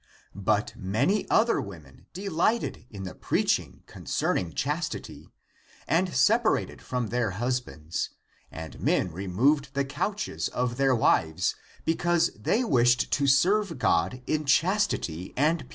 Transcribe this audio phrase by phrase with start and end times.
[0.01, 0.03] ^^
[0.33, 5.29] But many other '^^ women delight ed in the preaching concerning chastity
[5.87, 8.09] and sepa rated from their husbands,
[8.51, 11.53] and men removed the couches of their wives,'^^
[11.85, 15.69] because they wished to serve God in chastity and purity.